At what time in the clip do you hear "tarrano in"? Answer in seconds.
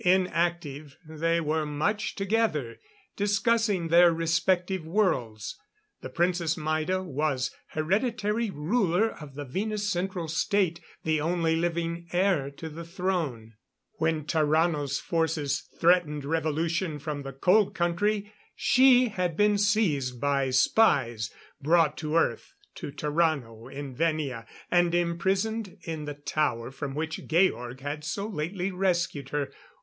22.91-23.93